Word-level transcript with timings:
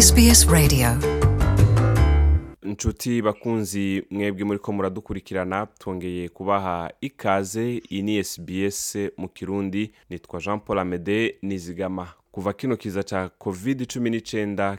SBS 0.00 0.46
Radio 0.52 0.88
inshuti 2.62 3.22
bakunzi 3.22 4.02
mwebwe 4.10 4.44
muri 4.44 4.58
ko 4.58 4.72
muradukurikirana 4.72 5.66
twongeye 5.80 6.28
kubaha 6.28 6.90
ikaze 7.00 7.82
iyi 7.90 8.02
ni 8.02 8.24
SBS 8.24 8.96
mu 9.16 9.28
kirundi 9.28 9.90
nitwa 10.10 10.40
jean 10.40 10.60
paul 10.60 10.78
amede 10.78 11.38
nizigama 11.42 12.06
kuva 12.32 12.52
kino 12.52 12.76
kiza 12.76 13.02
cya 13.02 13.28
covid 13.42 13.78
cumi 13.92 14.10
n'icyenda 14.10 14.76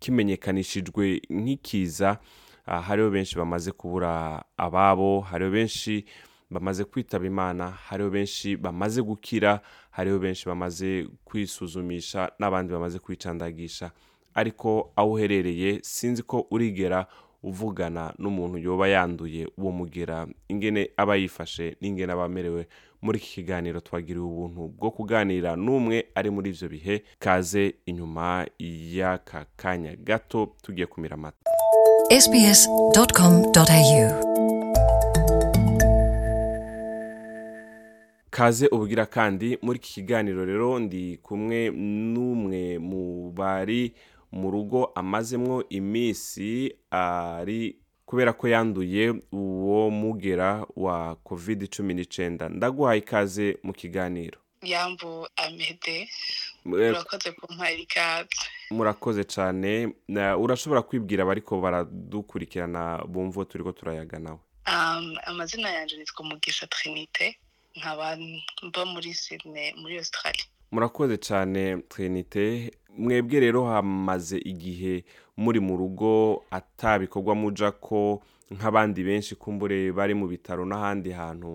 kimenyekanishijwe 0.00 1.06
nk'ikiza 1.40 2.18
ah, 2.66 2.80
hariho 2.86 3.10
benshi 3.10 3.34
bamaze 3.38 3.70
kubura 3.72 4.44
ababo 4.56 5.20
hariho 5.20 5.50
benshi 5.50 6.06
bamaze 6.50 6.84
kwitaba 6.84 7.26
imana 7.26 7.70
hariho 7.70 8.10
benshi 8.10 8.56
bamaze 8.56 9.02
gukira 9.02 9.60
hariho 9.90 10.18
benshi 10.18 10.46
bamaze 10.48 11.06
kwisuzumisha 11.24 12.32
n'abandi 12.38 12.72
bamaze 12.72 12.98
kwicandagisha 12.98 13.90
ariko 14.34 14.90
aho 14.96 15.12
uherereye 15.12 15.80
sinzi 15.82 16.22
ko 16.22 16.46
urigera 16.50 17.06
uvugana 17.42 18.12
n'umuntu 18.20 18.58
yoba 18.58 18.88
yanduye 18.88 19.46
uwo 19.58 19.72
mugera 19.72 20.26
ingene 20.48 20.90
aba 20.96 21.16
yifashe 21.16 21.76
n'ingene 21.80 22.12
aba 22.12 22.24
amerewe 22.28 22.66
muri 23.02 23.18
iki 23.18 23.30
kiganiro 23.34 23.80
twagiriwe 23.80 24.26
ubuntu 24.26 24.60
bwo 24.76 24.90
kuganira 24.92 25.56
n'umwe 25.56 25.96
ari 26.14 26.28
muri 26.34 26.50
ibyo 26.52 26.68
bihe 26.68 26.94
kaze 27.18 27.74
inyuma 27.88 28.44
y'aka 28.94 29.46
kanya 29.56 29.96
gato 29.96 30.52
tugiye 30.62 30.86
kumira 30.86 31.14
amata 31.14 31.40
Ikaze 38.40 38.66
ubugira 38.74 39.04
kandi 39.16 39.48
muri 39.64 39.76
iki 39.80 39.90
kiganiro 39.96 40.40
rero 40.50 40.68
ndi 40.84 41.04
kumwe 41.26 41.58
n'umwe 42.12 42.60
mu 42.88 43.02
bari 43.38 43.82
mu 44.38 44.46
rugo 44.54 44.78
amazemo 45.00 45.54
iminsi 45.78 46.48
ari 46.90 47.60
kubera 48.08 48.30
ko 48.38 48.44
yanduye 48.54 49.04
uwo 49.42 49.80
mugera 50.00 50.48
wa 50.84 50.98
covid 51.28 51.60
cumi 51.74 51.92
n'icyenda 51.96 52.44
ndaguhaye 52.56 52.98
ikaze 53.04 53.46
mu 53.66 53.72
kiganiro 53.80 54.38
yambu 54.72 55.10
amede 55.44 55.96
eh, 55.98 56.08
murakoze 56.80 57.28
ku 57.38 57.44
mpari 57.54 57.82
ikaze 57.88 58.40
murakoze 58.76 59.22
cyane 59.34 59.70
urashobora 60.44 60.80
kwibwira 60.88 61.20
abariko 61.22 61.52
baradukurikirana 61.64 62.82
bumva 63.12 63.40
turiko 63.50 63.70
turayaganaho 63.78 64.40
amazina 65.30 65.68
yanjye 65.76 65.94
nitwa 65.96 66.20
mugisha 66.28 66.64
trinite 66.76 67.26
nkaba 67.78 68.16
mba 68.62 68.82
muri 68.90 69.14
sene 69.22 69.62
muri 69.80 69.94
Australia 70.02 70.44
murakoze 70.72 71.16
cyane 71.26 71.60
trinite 71.90 72.44
mwebwe 73.02 73.36
rero 73.44 73.60
hamaze 73.72 74.38
igihe 74.52 74.94
muri 75.42 75.58
mu 75.66 75.74
rugo 75.80 76.10
atabikorwa 76.58 77.32
muja 77.42 77.68
ko 77.86 78.00
nk'abandi 78.54 79.00
benshi 79.08 79.32
kumbure 79.42 79.78
bari 79.96 80.14
mu 80.20 80.26
bitaro 80.32 80.62
n'ahandi 80.70 81.10
hantu 81.20 81.52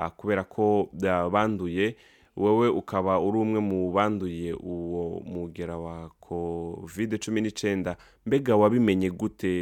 ah, 0.00 0.10
kubera 0.18 0.42
ko 0.54 0.66
ah, 1.12 1.26
banduye 1.32 1.86
wowe 2.36 2.68
ukaba 2.68 3.18
uri 3.24 3.38
umwe 3.44 3.60
mu 3.68 3.90
banduye 3.94 4.50
uwo 4.54 5.20
mugera 5.32 5.76
wa 5.78 5.96
covid 6.26 7.10
cumi 7.24 7.40
n'icyenda 7.40 7.92
mbega 8.26 8.52
wabimenye 8.60 9.08
gute 9.20 9.52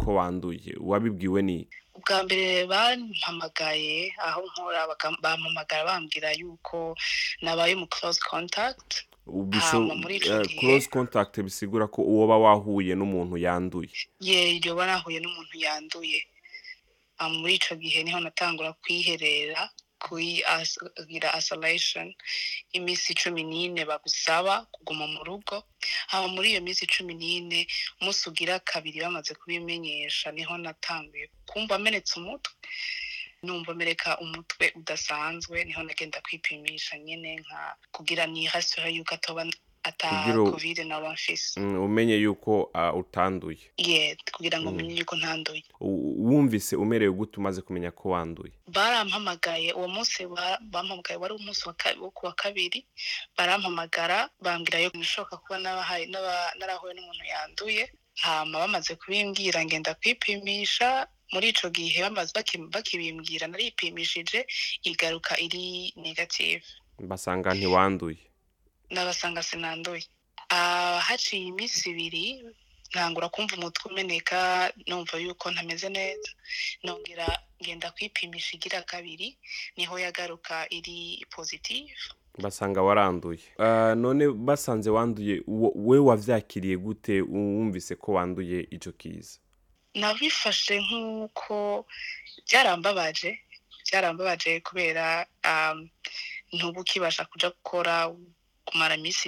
ko 0.00 0.08
wanduye 0.18 0.76
wabibwiwe 0.80 1.40
ni 1.48 1.58
ubwa 1.96 2.16
mbere 2.26 2.46
bampamagaye 2.70 4.12
aho 4.26 4.42
nkora 4.50 4.80
bampamagara 5.24 5.82
bambwira 5.88 6.28
yuko 6.38 6.94
nabaye 7.42 7.74
mu 7.80 7.86
close 7.88 8.20
contact 8.20 8.90
eh, 9.54 10.58
close 10.60 10.86
contact 10.92 11.34
bisigura 11.40 11.86
ko 11.88 12.02
uwo 12.04 12.24
ba 12.28 12.36
wahuye 12.36 12.92
n'umuntu 12.98 13.34
yanduye 13.44 13.92
ye 14.26 14.38
iryo 14.56 14.72
barahuye 14.76 15.18
n'umuntu 15.24 15.54
yanduye 15.64 16.18
muri 17.40 17.52
icyo 17.58 17.74
gihe 17.82 17.98
niho 18.04 18.20
natangura 18.20 18.70
kwiherera 18.82 19.62
kuyigira 20.04 21.28
isolation 21.40 22.08
iminsi 22.78 23.08
cumi 23.20 23.42
n'ine 23.50 23.82
bagusaba 23.90 24.54
kuguma 24.74 25.04
mu 25.14 25.20
rugo 25.28 25.56
haba 26.10 26.26
muri 26.34 26.46
iyo 26.52 26.60
minsi 26.66 26.84
cumi 26.94 27.12
n'ine 27.20 27.60
musugira 28.04 28.54
kabiri 28.70 28.96
bamaze 29.04 29.32
kubimenyesha 29.40 30.26
niho 30.36 30.54
natanguye 30.64 31.26
kumva 31.50 31.72
amenetse 31.78 32.12
umutwe 32.20 32.54
numva 33.44 33.70
mereka 33.80 34.08
umutwe 34.24 34.64
udasanzwe 34.80 35.56
niho 35.66 35.80
nagenda 35.86 36.18
kwipimisha 36.26 36.92
nyine 37.04 37.30
nka 37.44 37.62
kugira 37.94 38.22
ni 38.32 38.42
hasire 38.52 38.88
yuko 38.96 39.12
atoba 39.18 39.42
ata 39.98 40.32
kovide 40.36 40.84
naba 40.84 41.12
mfise 41.12 41.60
mm, 41.60 41.78
umenye 41.82 42.14
yuko 42.16 42.70
ah, 42.74 42.92
utanduye 42.94 43.58
kugira 44.32 44.58
ngo 44.60 44.68
mm. 44.70 44.74
umenye 44.74 44.94
yuko 44.98 45.14
ntanduye 45.20 45.62
wumvise 45.80 46.74
umerewe 46.76 47.12
gute 47.14 47.36
umaze 47.38 47.60
kumenya 47.62 47.90
ko 47.94 48.10
wanduye 48.14 48.52
barampamagaye 48.66 49.70
uwo 49.78 49.88
munsi 49.94 50.18
bampamagaye 50.26 51.18
wari 51.22 51.34
umunsi 51.38 51.62
wo 52.02 52.10
ku 52.16 52.22
wa 52.26 52.32
kabiri 52.34 52.80
barampamagara 53.38 54.18
bambwira 54.44 54.78
yuko 54.82 54.96
bishoboka 55.02 55.34
kuba 55.42 55.56
narahuye 55.58 56.94
n'umuntu 56.94 57.24
yanduye 57.32 57.82
hama 58.24 58.54
bamaze 58.62 58.92
kubimbwira 59.00 59.58
ngenda 59.66 59.90
kwipimisha 60.00 60.88
muri 61.32 61.46
icyo 61.52 61.68
gihe 61.76 61.98
bamaze 62.04 62.30
bakibimbwira 62.76 63.44
naripimishije 63.50 64.38
igaruka 64.90 65.32
iri 65.46 65.66
negative 66.04 66.64
basanga 67.08 67.50
ntiwanduye 67.58 68.20
nabasanga 68.94 69.42
sinanduye 69.42 70.04
ah, 70.48 71.00
haciye 71.08 71.42
iminsi 71.52 71.82
ibiri 71.92 72.24
ntangura 72.92 73.26
kumva 73.34 73.54
umutwe 73.58 73.82
umeneka 73.90 74.38
numva 74.88 75.14
yuko 75.24 75.44
ntameze 75.50 75.88
neza 75.98 76.30
nongera 76.84 77.26
ngenda 77.60 77.88
kwipimisha 77.94 78.50
igira 78.56 78.80
kabiri 78.90 79.28
niho 79.76 79.94
yagaruka 80.04 80.54
iri 80.78 80.98
pozitifu 81.34 82.08
basanga 82.42 82.80
waranduye 82.86 83.44
ah, 83.66 83.94
none 84.04 84.22
basanze 84.48 84.88
wanduye 84.96 85.34
we 85.90 85.96
wabyakiriye 86.08 86.76
gute 86.84 87.14
wumvise 87.34 87.92
ko 88.02 88.08
wanduye 88.16 88.58
icyo 88.76 88.92
kiza 89.00 89.34
nabifashe 90.02 90.74
nk'uko 90.86 91.54
byarambabaje 92.46 93.30
byarambabaje 93.86 94.50
kubera 94.66 95.06
ah, 95.52 95.76
ntuba 96.54 96.76
ukibasha 96.82 97.22
kujya 97.30 97.50
gukora 97.56 97.94
kumara 98.74 98.94
iminsi 99.00 99.26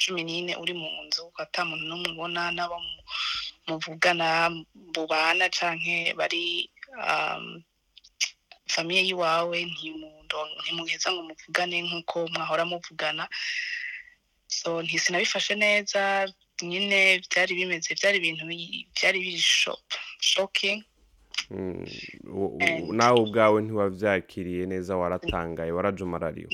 cumi 0.00 0.20
n'ine 0.26 0.52
uri 0.62 0.74
mu 0.80 0.88
nzu 1.06 1.24
ata 1.42 1.60
muntu 1.68 1.84
n'umwe 1.88 2.08
ubona 2.14 2.42
n'abo 2.56 2.76
muvugana 3.68 4.28
mubana 4.94 5.44
cyangwa 5.58 5.96
bari 6.18 6.44
um, 7.12 7.44
famiye 8.74 9.00
y'iwawe 9.08 9.58
ntimugeza 10.60 11.08
ngo 11.12 11.20
muvugane 11.28 11.76
nk'uko 11.86 12.16
mwahora 12.32 12.64
muvugana 12.72 13.24
so 14.58 14.68
ntisinabifashe 14.84 15.54
neza 15.64 16.00
nyine 16.70 16.98
byari 17.26 17.52
bimeze 17.58 17.88
byari 17.98 18.16
ibintu 18.18 18.42
byari 18.96 19.16
biri 19.24 19.42
shopu 19.60 19.96
shokingi 20.30 20.84
nawe 22.98 23.16
ubwawe 23.24 23.56
ntiwabyakiriye 23.62 24.62
neza 24.72 24.92
waratangaye 25.00 25.70
warajumarariwe 25.76 26.50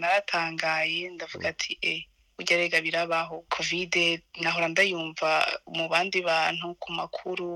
naratangaye 0.00 0.98
ndavuga 1.16 1.46
mm. 1.48 1.52
ati 1.54 1.72
e 1.74 1.78
eh, 1.94 2.00
ujya 2.38 2.56
rega 2.60 2.78
birabaho 2.86 3.34
kovide 3.54 4.06
nahora 4.42 4.66
ndayumva 4.72 5.30
mu 5.76 5.84
bandi 5.92 6.18
bantu 6.28 6.66
ku 6.82 6.88
makuru 7.00 7.48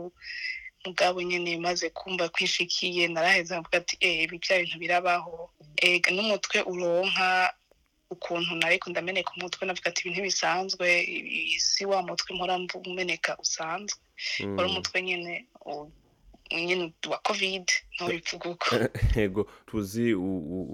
mugabo 0.85 1.17
nyine 1.29 1.51
maze 1.67 1.87
kumva 1.99 2.25
kwishikiye 2.35 3.05
naraheze 3.15 3.53
avuga 3.59 3.77
ati 3.83 3.95
e 4.01 4.11
ibi 4.25 4.37
bya 4.43 4.57
bintu 4.61 4.77
birabaho 4.85 5.35
ega 5.89 6.09
n'umutwe 6.15 6.59
uronka 6.73 7.29
ukuntu 8.15 8.51
nariko 8.61 8.87
ndameneka 8.91 9.31
umutwe 9.39 9.63
navuga 9.65 9.87
ati 9.91 10.01
ibi 10.03 10.11
ntibisanzwe 10.13 10.87
isi 11.59 11.83
wa 11.91 11.99
mutwe 12.09 12.31
mpora 12.37 12.55
mvuga 12.63 12.87
umeneka 12.93 13.31
usanzwe 13.45 14.01
mm. 14.45 14.55
wari 14.57 14.69
umutwe 14.71 14.97
nyine 15.09 15.35
nyine 16.63 16.93
wa 17.11 17.19
kovide 17.19 17.73
ntubipfuguko 17.95 18.75
eh, 18.75 18.81
eh, 18.95 19.05
eh, 19.11 19.17
yego 19.17 19.43
tuzi 19.67 20.15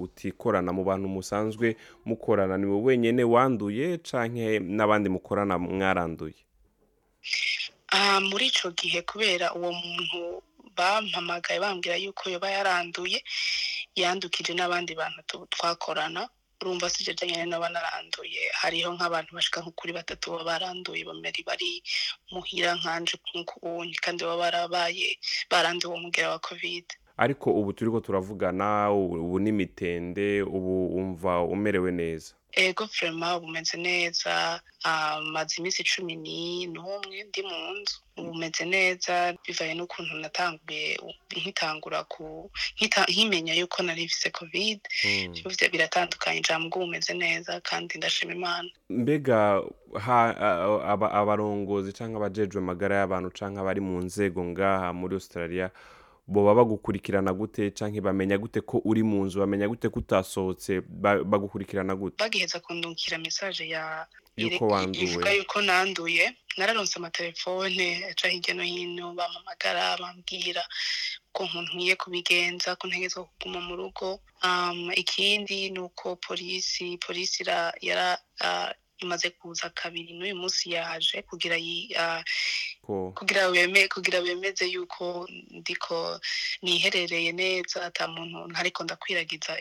utikorana 0.05 0.73
mu 0.77 0.85
bantu 0.85 1.09
musanzwe 1.09 1.77
mukorana 2.05 2.59
ni 2.61 2.67
wowe 2.69 2.85
wenyine 2.85 3.23
wanduye 3.25 3.87
cyangwa 4.09 4.47
n'abandi 4.77 5.09
mukorana 5.09 5.55
mwaranduye 5.59 6.41
ah, 7.97 8.21
muri 8.29 8.45
icyo 8.53 8.69
gihe 8.79 9.01
kubera 9.09 9.47
uwo 9.57 9.71
muntu 9.81 10.19
bampamagaye 10.77 11.59
bambwira 11.65 11.97
yuko 12.03 12.25
yaba 12.35 12.49
yaranduye 12.57 13.19
yandukije 14.01 14.53
n'abandi 14.55 14.93
bantu 15.01 15.21
twakorana 15.55 16.23
urumva 16.61 16.91
si 16.91 17.05
jeje 17.07 17.45
naba 17.51 17.67
naranduye 17.75 18.41
hariho 18.61 18.89
nk'abantu 18.97 19.31
bashika 19.37 19.59
nko 19.63 19.73
kuri 19.79 19.91
batatu 19.99 20.25
baba 20.33 20.45
baranduye 20.51 21.03
bameri 21.09 21.41
bari 21.49 21.71
muhira 22.33 22.71
nkanje 22.81 23.15
nk'ubundi 23.43 23.97
kandi 24.05 24.21
baba 24.29 24.43
barabaye 24.45 25.09
baranduye 25.53 25.89
uwo 25.91 26.01
mugera 26.05 26.29
wa 26.35 26.41
kovide 26.47 26.93
ariko 27.25 27.47
ubu 27.59 27.71
turiko 27.77 27.99
turavugana 28.07 28.69
ubu 29.25 29.37
n'imitende 29.45 30.27
ubu 30.57 30.73
wumva 30.95 31.33
umerewe 31.55 31.91
neza 32.01 32.31
ego 32.53 32.87
furema 32.87 33.41
bumeze 33.41 33.79
neza 33.79 34.61
ah, 34.85 35.15
amaze 35.17 35.55
iminsi 35.59 35.85
cumi 35.85 36.17
n'umwe 36.73 37.17
ndi 37.29 37.43
mu 37.47 37.59
nzu 37.79 37.95
bumeze 38.27 38.65
neza 38.73 39.15
bivaye 39.47 39.73
n'ukuntu 39.77 40.13
natanguye 40.23 40.99
nkitangura 41.39 42.01
ku 42.13 42.27
nkimenya 42.81 43.55
yuko 43.59 43.79
nari 43.85 44.03
ifise 44.07 44.29
kovide 44.37 44.85
hmm. 45.03 45.71
biratandukanye 45.73 46.39
ijambo 46.41 46.75
bumeze 46.81 47.13
neza 47.23 47.53
kandi 47.69 47.93
ndashima 47.99 48.33
imana 48.39 48.69
mbega 49.01 49.39
abarongozi 51.21 51.91
cyangwa 51.97 52.17
abajejwe 52.21 52.59
amagara 52.63 52.95
y'abantu 53.01 53.29
cyangwa 53.39 53.61
abari 53.63 53.81
mu 53.89 53.97
nzego 54.09 54.41
ngaha 54.51 54.89
muri 55.01 55.13
australia 55.19 55.69
boba 56.31 56.55
bagukurikirana 56.55 57.33
gute 57.35 57.71
cyangwa 57.75 58.03
bamenya 58.15 58.39
gute 58.39 58.61
ko 58.63 58.79
uri 58.87 59.03
mu 59.03 59.25
nzu 59.27 59.41
bamenya 59.43 59.67
gute 59.69 59.89
ko 59.91 59.99
utasohotse 59.99 60.79
bagukurikirana 61.27 61.95
gute 61.99 62.23
bagiheza 62.23 62.61
kundungukira 62.63 63.19
mesaje 63.19 63.67
ya 63.69 64.07
yuko 64.39 64.67
wanduye 64.71 65.19
yuko 65.37 65.59
nanduye 65.67 66.31
nararonse 66.57 66.95
amatelefone 67.03 68.05
aca 68.15 68.29
hirya 68.31 68.55
no 68.55 68.63
hino 68.63 69.11
bamamagara 69.15 69.99
bambwira 69.99 70.63
ko 71.35 71.51
nkwiye 71.51 71.95
kubigenza 71.99 72.77
ko 72.79 72.87
ntegetswe 72.87 73.25
kuguma 73.27 73.59
mu 73.67 73.75
rugo 73.75 74.21
ikindi 74.95 75.71
ni 75.75 75.79
uko 75.83 76.15
polisi 76.17 76.95
polisi 76.99 77.43
yara 77.83 78.09
imaze 79.03 79.31
kuza 79.33 79.71
kabiri 79.75 80.13
n'uyu 80.15 80.37
munsi 80.39 80.71
yaje 80.77 81.23
kugira 81.27 81.57
kugira 83.95 84.21
bemeze 84.27 84.65
yuko 84.75 85.05
ndiko 85.61 85.97
niherereye 86.63 87.31
neza 87.41 87.77
ata 87.89 88.05
muntu 88.15 88.39
ntariko 88.53 88.81
ndakwiragiza 88.85 89.53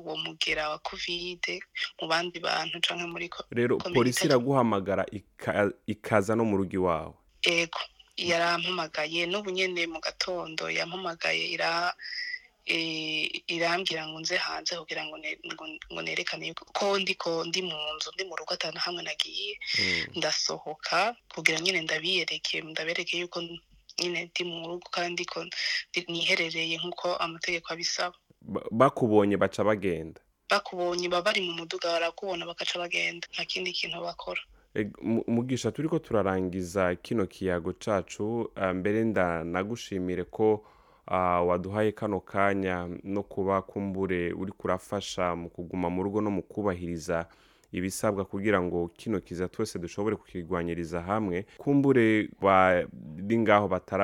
uwo 0.00 0.14
mugera 0.22 0.62
wa 0.72 0.78
kovide 0.86 1.54
mu 1.98 2.04
bandi 2.10 2.36
bantu 2.46 2.76
canke 2.84 3.06
muri 3.14 3.26
rero 3.58 3.74
polisi 3.96 4.22
iraguhamagara 4.28 5.02
ikaza 5.92 6.32
no 6.38 6.44
mu 6.50 6.54
rugo 6.60 6.74
iwawe 6.80 7.14
yego 7.46 7.80
yarampamagaye 8.30 9.20
n'ubu 9.30 9.50
mu 9.94 9.98
gatondo 10.06 10.64
yampamagaye 10.78 11.44
ira 11.54 11.70
irambwira 12.68 14.02
ngo 14.08 14.16
nze 14.20 14.36
hanze 14.44 14.72
kugira 14.80 15.02
ngo 15.04 15.18
nerekane 16.04 16.52
ko 16.76 16.86
ndi 17.00 17.14
ko 17.22 17.30
ndi 17.48 17.60
mu 17.68 17.78
nzu 17.96 18.08
ndi 18.14 18.22
mu 18.28 18.34
rugo 18.38 18.52
atanu 18.56 18.76
hamwe 18.84 19.02
nagiye 19.06 19.52
mm. 19.80 20.04
ndasohoka 20.18 20.98
kugira 21.34 21.58
nyine 21.64 21.78
ndabiyereke 21.86 22.56
ndabereke 22.70 23.14
yuko 23.20 23.38
nyine 23.98 24.18
ndi 24.30 24.42
mu 24.50 24.58
rugo 24.70 24.86
kandi 24.96 25.22
ko 25.32 25.38
niherereye 26.12 26.74
nk'uko 26.80 27.08
amategeko 27.24 27.68
abisaba 27.74 28.16
bakubonye 28.80 29.36
baca 29.42 29.62
bagenda 29.68 30.20
bakubonye 30.52 31.06
baba 31.12 31.24
bari 31.26 31.40
mu 31.46 31.52
muduga 31.58 31.86
barakubona 31.94 32.42
bagaca 32.50 32.76
bagenda 32.84 33.24
nta 33.34 33.44
kindi 33.50 33.70
kintu 33.78 33.98
bakora 34.06 34.42
mugisha 35.34 35.72
turi 35.74 35.88
ko 35.92 35.96
turarangiza 36.04 36.84
kino 37.04 37.24
kiyago 37.32 37.70
cacu 37.82 38.26
ah, 38.60 38.72
mbere 38.78 38.98
ndanagushimire 39.10 40.24
ko 40.36 40.46
Ah, 41.10 41.40
waduhaye 41.42 41.92
kano 41.92 42.20
kanya 42.20 42.86
no 43.02 43.22
kuba 43.22 43.62
kumbure 43.62 44.30
uri 44.36 44.52
kurafasha 44.52 45.32
mu 45.34 45.48
kuguma 45.48 45.88
mu 45.90 46.02
rugo 46.04 46.20
no 46.20 46.30
mu 46.30 46.42
kubahiriza 46.44 47.24
ibisabwa 47.72 48.24
kugira 48.28 48.60
ngo 48.60 48.88
kino 48.92 49.16
kiza 49.24 49.48
twese 49.48 49.78
dushobore 49.80 50.16
kukirwanyiriza 50.20 51.00
hamwe 51.00 51.46
kumbure 51.58 52.28
bari 52.40 52.86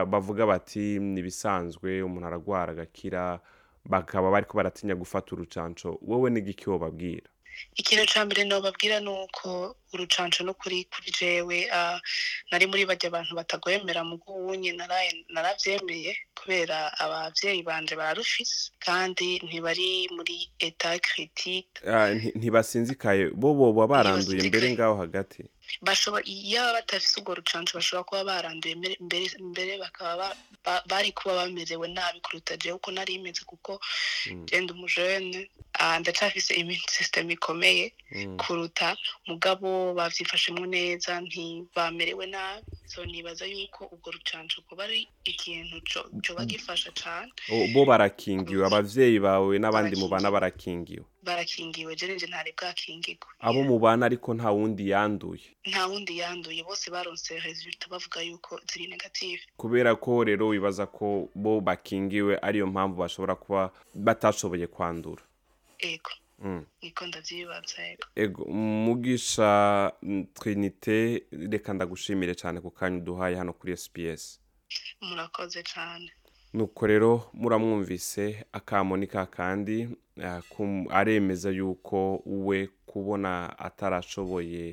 bavuga 0.08 0.46
bati 0.48 0.96
ntibisanzwe 0.98 2.00
umuntu 2.02 2.24
aragwara 2.26 2.72
agakira 2.72 3.38
bakaba 3.84 4.30
bari 4.32 4.46
ko 4.48 4.56
baratinya 4.56 4.94
gufata 4.96 5.28
urucanco 5.36 6.00
wowe 6.08 6.28
n'igiki 6.32 6.64
wobabwira 6.72 7.28
ikintu 7.76 8.04
cya 8.12 8.20
mbere 8.24 8.40
nababwira 8.48 8.96
ni 9.04 9.08
uko 9.12 9.76
urucanco 9.94 10.40
no 10.44 10.54
kuri 10.60 10.78
kuri 10.92 11.08
jewe 11.18 11.58
nari 12.50 12.64
muri 12.70 12.82
bajya 12.88 13.06
abantu 13.10 13.32
batagwemera 13.40 14.00
mu 14.08 14.14
bw'ubunye 14.20 14.70
narabyemeye 15.34 16.10
kubera 16.38 16.78
ababyeyi 17.04 17.60
banje 17.68 17.94
barufise 18.02 18.58
kandi 18.86 19.26
ntibari 19.46 19.88
muri 20.16 20.36
eta 20.66 20.90
critique 21.06 21.68
ntibasinzikaye 22.38 23.22
bo 23.40 23.48
boba 23.58 23.84
baranduye 23.92 24.42
mbere 24.50 24.66
ngaho 24.74 24.96
hagati 25.04 25.42
iyo 26.34 26.62
baba 26.64 26.76
batafise 26.76 27.14
urwo 27.18 27.32
rucanco 27.38 27.70
bashobora 27.78 28.06
kuba 28.08 28.20
baranduye 28.30 28.74
mbere 29.50 29.72
bakaba 29.84 30.26
bari 30.90 31.10
kuba 31.18 31.32
bamerewe 31.40 31.86
nabi 31.96 32.18
kuruta 32.24 32.52
jewe 32.60 32.76
uko 32.78 32.88
nari 32.94 33.12
imeze 33.18 33.40
kuko 33.50 33.72
mm. 34.30 34.44
genda 34.48 34.70
umujene 34.76 35.40
ndacyafise 36.00 36.50
iminsi 36.60 36.88
sisiteme 36.96 37.30
ikomeye 37.38 37.84
mm. 38.12 38.36
kuruta 38.40 38.88
mugabo 39.28 39.83
babyifashemo 39.92 40.64
neza 40.66 41.12
ntibamerewe 41.26 42.24
nabi 42.32 42.64
so 42.88 43.04
nibaza 43.04 43.44
yuko 43.50 43.82
ubwo 43.94 44.08
rucanco 44.14 44.56
kuba 44.68 44.84
ari 44.88 45.00
ikintu 45.32 45.76
coba 46.24 46.42
gifasha 46.48 46.88
cane 47.02 47.28
bo 47.74 47.82
barakingiwe 47.90 48.62
ababyeyi 48.66 49.18
bawe 49.26 49.54
n'abandi 49.58 49.94
mubana 50.00 50.28
barakingiwe 50.36 51.04
barakingiwe 51.26 51.90
jeneje 52.00 52.26
ntari 52.30 52.50
bwakingirwe 52.56 53.28
abo 53.48 53.60
mubana 53.70 54.02
ariko 54.08 54.28
nta 54.38 54.48
wundi 54.56 54.84
yanduye 54.92 55.46
nta 55.70 55.82
wundi 55.88 56.12
yanduye 56.20 56.60
bose 56.68 56.86
baronse 56.94 57.30
resultat 57.48 57.82
bavuga 57.92 58.18
yuko 58.28 58.52
ziri 58.70 58.86
negative 58.92 59.40
kubera 59.60 59.90
ko 60.04 60.10
rero 60.28 60.44
wibaza 60.52 60.84
ko 60.96 61.06
bo 61.42 61.52
bakingiwe 61.66 62.32
ariyo 62.48 62.66
mpamvu 62.72 62.96
bashobora 63.04 63.34
kuba 63.42 63.62
batashoboye 64.06 64.66
kwandura 64.74 65.22
ego 65.92 66.12
niko 66.44 67.06
ndabyibanzaho 67.06 68.04
ego 68.14 68.44
mugisha 68.84 69.92
mm, 70.02 70.24
trinite 70.36 71.22
reka 71.52 71.70
ndagushimire 71.74 72.34
cyane 72.40 72.60
ku 72.64 72.68
kanya 72.70 72.96
uduhaye 73.00 73.34
hano 73.40 73.52
kuri 73.56 73.76
sps 73.84 74.22
murakoze 75.00 75.60
cyane 75.72 76.10
nuko 76.54 76.82
rero 76.86 77.12
muramwumvise 77.40 78.24
akamo 78.52 78.94
kandi 79.34 79.88
eh, 80.24 80.88
aremeza 80.92 81.48
yuko 81.50 82.20
we 82.26 82.68
kubona 82.86 83.56
atarashoboye 83.58 84.64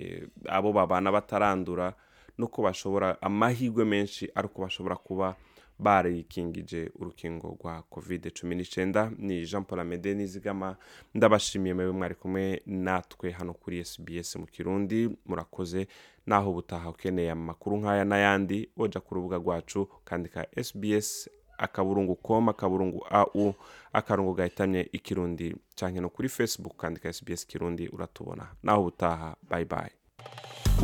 abo 0.52 0.70
babana 0.74 1.10
batarandura 1.12 1.94
nuko 2.38 2.62
bashobora 2.62 3.16
amahirwe 3.22 3.86
menshi 3.86 4.24
ariko 4.36 4.60
bashobora 4.62 4.96
kuba 4.96 5.36
barikingije 5.80 6.92
urukingo 7.00 7.56
rwa 7.62 7.82
covid 7.94 8.32
cumi 8.34 8.56
n'icyenda 8.56 9.12
ni 9.18 9.46
jean 9.46 9.64
paul 9.64 9.80
amede 9.82 10.14
nizigama 10.14 10.76
ndabashimiye 11.14 11.74
mwebwe 11.74 11.94
mwari 11.94 12.16
kumwe 12.16 12.62
natwe 12.66 13.32
hano 13.32 13.54
kuri 13.54 13.86
sbs 13.86 14.36
mu 14.36 14.46
kirundi 14.46 15.10
murakoze 15.26 15.88
naho 16.26 16.50
ubutaha 16.52 16.90
ukeneye 16.90 17.32
amakuru 17.32 17.78
nk'aya 17.80 18.04
n'ayandi 18.06 18.70
wajya 18.78 19.02
ku 19.02 19.16
rubuga 19.16 19.38
rwacu 19.38 19.82
ukandika 19.82 20.46
sbs 20.68 21.30
akaburungu 21.58 22.16
com 22.16 22.50
akaburungu 22.50 23.00
au 23.10 23.54
akarongo 23.94 24.34
gahitamye 24.34 24.82
ikirundi 24.98 25.54
cyane 25.78 26.00
no 26.02 26.10
kuri 26.10 26.30
facebook 26.30 26.74
ukandika 26.74 27.14
sbs 27.14 27.42
kirundi 27.46 27.88
uratubona 27.90 28.44
naho 28.64 28.80
ubutaha 28.82 29.36
bye 29.50 29.66
bye 29.66 29.92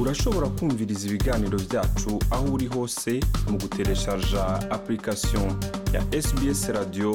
urashobora 0.01 0.47
kumviriza 0.59 1.03
ibiganiro 1.09 1.57
byacu 1.67 2.11
aho 2.35 2.45
uri 2.55 2.67
hose 2.73 3.11
mu 3.49 3.55
gutereshaja 3.61 4.41
application 4.77 5.47
ya 5.95 6.01
SBS 6.25 6.61
radiyo 6.79 7.09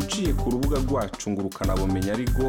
uciye 0.00 0.30
ku 0.40 0.46
rubuga 0.52 0.76
rwacu 0.84 1.26
ngo 1.32 1.40
ukanabumenya 1.50 2.10
ariko 2.16 2.44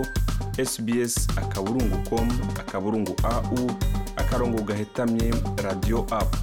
sbs 0.71 1.13
akaburungu 1.41 1.97
komu 2.09 2.33
akaburungu 2.61 3.13
au 3.33 3.63
akarongo 4.21 4.59
gahetamye 4.67 5.27
radiyo 5.65 5.99
apu 6.21 6.41